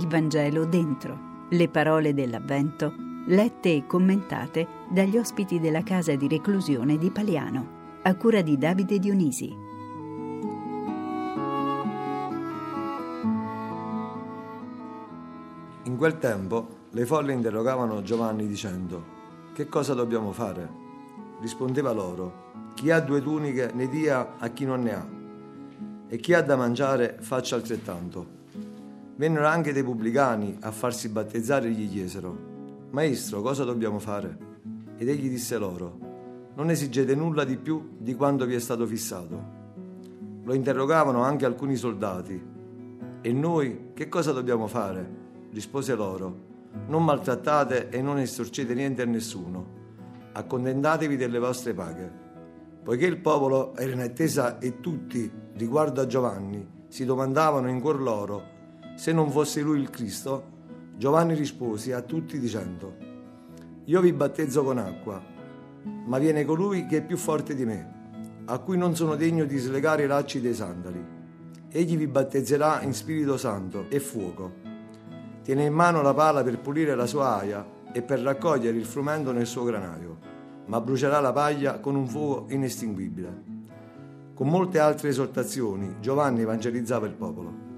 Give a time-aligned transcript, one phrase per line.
[0.00, 2.94] Vangelo dentro, le parole dell'Avvento,
[3.26, 8.98] lette e commentate dagli ospiti della casa di reclusione di Paliano, a cura di Davide
[8.98, 9.54] Dionisi.
[15.84, 19.02] In quel tempo le folle interrogavano Giovanni dicendo,
[19.54, 20.68] che cosa dobbiamo fare?
[21.40, 25.06] Rispondeva loro, chi ha due tuniche ne dia a chi non ne ha,
[26.08, 28.42] e chi ha da mangiare faccia altrettanto.
[29.16, 32.36] Vennero anche dei pubblicani a farsi battezzare e gli chiesero,
[32.90, 34.36] Maestro, cosa dobbiamo fare?
[34.96, 35.98] Ed egli disse loro,
[36.56, 39.62] non esigete nulla di più di quanto vi è stato fissato.
[40.42, 42.42] Lo interrogavano anche alcuni soldati.
[43.20, 45.08] E noi che cosa dobbiamo fare?
[45.52, 46.36] Rispose loro,
[46.88, 49.66] non maltrattate e non estorcete niente a nessuno,
[50.32, 52.12] accontentatevi delle vostre paghe.
[52.82, 58.00] Poiché il popolo era in attesa e tutti, riguardo a Giovanni, si domandavano in cuor
[58.00, 58.53] loro
[58.94, 60.52] se non fosse lui il Cristo,
[60.96, 62.96] Giovanni rispose a tutti dicendo,
[63.86, 65.20] io vi battezzo con acqua,
[66.06, 69.58] ma viene colui che è più forte di me, a cui non sono degno di
[69.58, 71.04] slegare i lacci dei sandali.
[71.68, 74.52] Egli vi battezzerà in Spirito Santo e fuoco.
[75.42, 79.32] Tiene in mano la pala per pulire la sua aia e per raccogliere il frumento
[79.32, 80.18] nel suo granaio,
[80.66, 83.42] ma brucerà la paglia con un fuoco inestinguibile.
[84.34, 87.73] Con molte altre esortazioni Giovanni evangelizzava il popolo.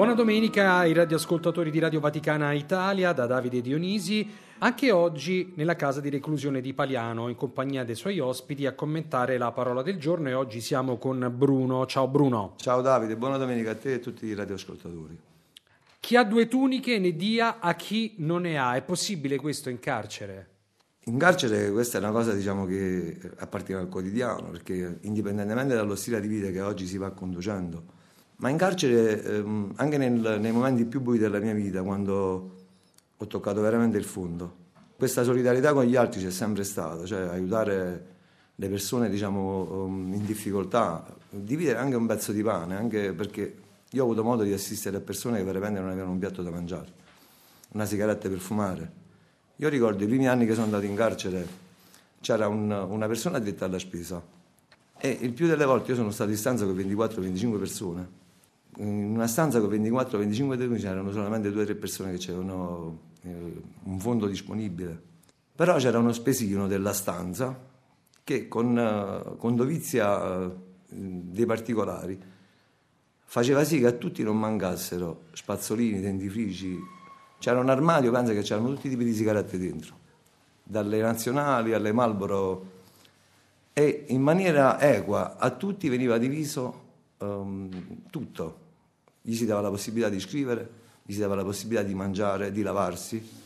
[0.00, 4.26] Buona domenica ai radioascoltatori di Radio Vaticana Italia da Davide Dionisi.
[4.60, 9.36] Anche oggi nella casa di reclusione di Paliano, in compagnia dei suoi ospiti, a commentare
[9.36, 11.84] la parola del giorno e oggi siamo con Bruno.
[11.84, 12.54] Ciao Bruno.
[12.56, 15.20] Ciao Davide, buona domenica a te e a tutti i radioascoltatori.
[16.00, 18.76] Chi ha due tuniche ne dia a chi non ne ha.
[18.76, 20.48] È possibile questo in carcere?
[21.04, 26.22] In carcere questa è una cosa diciamo, che appartiene al quotidiano, perché indipendentemente dallo stile
[26.22, 27.98] di vita che oggi si va conducendo,
[28.40, 32.56] ma in carcere, ehm, anche nel, nei momenti più bui della mia vita, quando
[33.16, 34.56] ho toccato veramente il fondo,
[34.96, 38.06] questa solidarietà con gli altri c'è sempre stata, cioè aiutare
[38.54, 43.56] le persone diciamo, ehm, in difficoltà, dividere anche un pezzo di pane, anche perché
[43.90, 46.50] io ho avuto modo di assistere a persone che veramente non avevano un piatto da
[46.50, 46.92] mangiare,
[47.72, 48.92] una sigaretta per fumare.
[49.56, 51.46] Io ricordo i primi anni che sono andato in carcere,
[52.22, 54.22] c'era un, una persona addetta alla spesa
[54.98, 58.19] e il più delle volte io sono stato in stanza con 24-25 persone
[58.76, 63.62] in una stanza con 24-25 detenuti c'erano solamente due o tre persone che avevano eh,
[63.84, 65.08] un fondo disponibile.
[65.54, 67.68] Però c'era uno spesino della stanza
[68.24, 70.56] che con, uh, con dovizia uh,
[70.88, 72.18] dei particolari
[73.24, 76.78] faceva sì che a tutti non mancassero spazzolini, dentifrici.
[77.38, 79.94] C'era un armadio, pensa che c'erano tutti i tipi di sigarette dentro,
[80.62, 82.78] dalle nazionali alle Marlboro.
[83.72, 86.79] E in maniera equa a tutti veniva diviso
[87.20, 87.68] um,
[88.10, 88.68] tutto.
[89.22, 90.68] Gli si dava la possibilità di scrivere,
[91.04, 93.38] gli si dava la possibilità di mangiare, di lavarsi.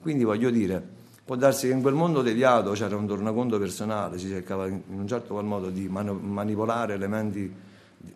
[0.00, 0.82] Quindi voglio dire,
[1.24, 5.06] può darsi che in quel mondo deviato c'era un tornaconto personale, si cercava in un
[5.06, 7.66] certo qual modo di man- manipolare elementi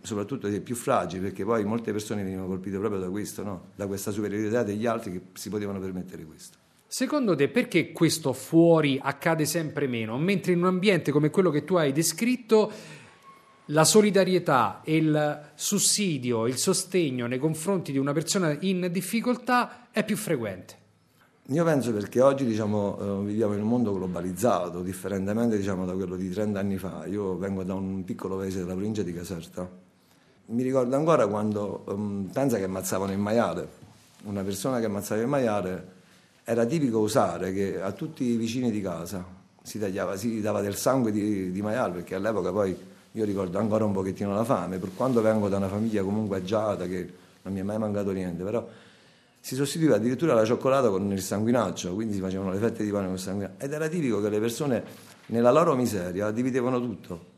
[0.00, 3.66] soprattutto dei più fragili, perché poi molte persone venivano colpite proprio da questo, no?
[3.74, 6.58] da questa superiorità degli altri che si potevano permettere questo.
[6.86, 11.64] Secondo te perché questo fuori accade sempre meno, mentre in un ambiente come quello che
[11.64, 12.70] tu hai descritto
[13.66, 20.16] la solidarietà, il sussidio, il sostegno nei confronti di una persona in difficoltà è più
[20.16, 20.80] frequente?
[21.46, 26.16] Io penso perché oggi diciamo, eh, viviamo in un mondo globalizzato, differentemente diciamo, da quello
[26.16, 27.04] di 30 anni fa.
[27.06, 29.68] Io vengo da un piccolo paese della provincia di Caserta.
[30.46, 33.68] Mi ricordo ancora quando um, pensa che ammazzavano il maiale.
[34.24, 35.86] Una persona che ammazzava il maiale
[36.44, 39.24] era tipico usare che a tutti i vicini di casa
[39.62, 42.76] si, tagliava, si dava del sangue di, di maiale, perché all'epoca poi
[43.12, 46.86] io ricordo ancora un pochettino la fame, per quanto vengo da una famiglia comunque agiata,
[46.86, 47.12] che
[47.42, 48.66] non mi è mai mancato niente, però
[49.38, 53.06] si sostituiva addirittura la cioccolata con il sanguinaccio, quindi si facevano le fette di pane
[53.06, 53.64] con il sanguinaccio.
[53.64, 54.84] Ed era tipico che le persone
[55.26, 57.30] nella loro miseria dividevano tutto.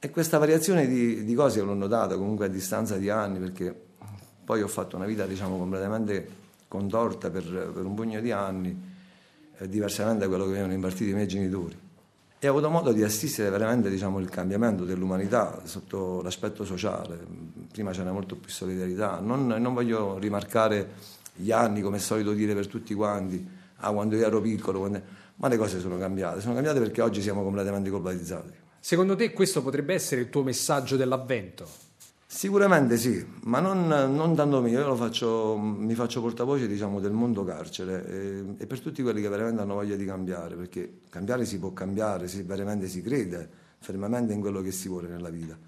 [0.00, 3.78] E questa variazione di, di cose l'ho notata comunque a distanza di anni, perché
[4.44, 8.76] poi ho fatto una vita diciamo completamente contorta per, per un pugno di anni,
[9.58, 11.88] eh, diversamente da quello che avevano impartito i miei genitori
[12.42, 17.18] e ho avuto modo di assistere veramente diciamo, il cambiamento dell'umanità sotto l'aspetto sociale.
[17.70, 19.20] Prima c'era molto più solidarietà.
[19.20, 20.92] Non, non, voglio rimarcare
[21.34, 23.46] gli anni, come è solito dire per tutti quanti,
[23.76, 25.02] ah, quando io ero piccolo, quando...
[25.36, 26.40] ma le cose sono cambiate.
[26.40, 28.52] Sono cambiate perché oggi siamo completamente globalizzati.
[28.80, 31.68] Secondo te questo potrebbe essere il tuo messaggio dell'avvento?
[32.32, 37.42] Sicuramente sì, ma non, non tanto mio, io faccio, mi faccio portavoce diciamo, del mondo
[37.42, 41.58] carcere e, e, per tutti quelli che veramente hanno voglia di cambiare, perché cambiare si
[41.58, 43.50] può cambiare se veramente si crede
[43.80, 45.58] fermamente in quello che si vuole nella vita.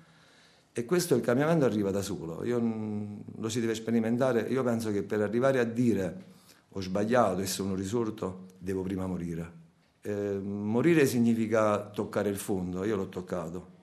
[0.73, 5.03] E questo il cambiamento arriva da solo, io, lo si deve sperimentare, io penso che
[5.03, 6.25] per arrivare a dire
[6.69, 9.53] ho sbagliato e sono risorto, devo prima morire.
[10.01, 13.81] Eh, morire significa toccare il fondo, io l'ho toccato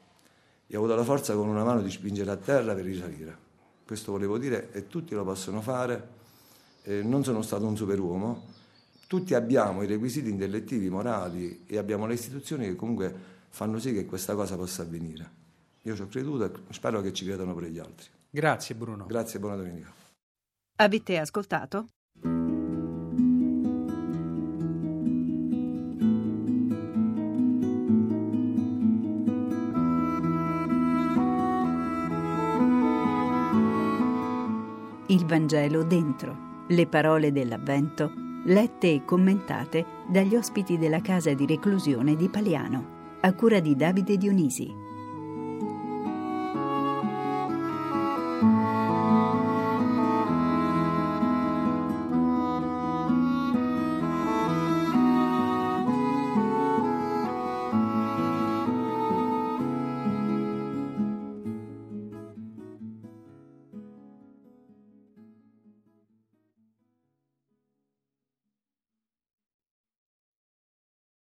[0.71, 3.47] e ho avuto la forza con una mano di spingere a terra per risalire.
[3.83, 6.07] Questo volevo dire e tutti lo possono fare,
[6.83, 8.45] eh, non sono stato un superuomo,
[9.07, 13.11] tutti abbiamo i requisiti intellettivi, morali e abbiamo le istituzioni che comunque
[13.49, 15.37] fanno sì che questa cosa possa avvenire.
[15.81, 18.07] Io ci ho creduto e spero che ci credano pure gli altri.
[18.29, 19.07] Grazie Bruno.
[19.07, 19.91] Grazie e buona domenica.
[20.75, 21.87] Avete ascoltato?
[35.11, 38.11] Il Vangelo dentro, le parole dell'Avvento,
[38.43, 44.17] lette e commentate dagli ospiti della casa di reclusione di Paliano, a cura di Davide
[44.17, 44.78] Dionisi.